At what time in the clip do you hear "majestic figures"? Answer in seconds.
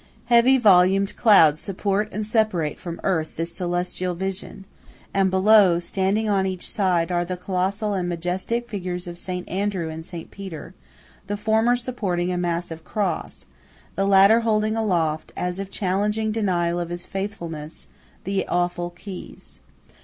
8.09-9.05